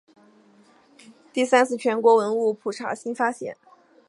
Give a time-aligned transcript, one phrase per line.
[1.31, 3.55] 第三次全国文物普查新发现。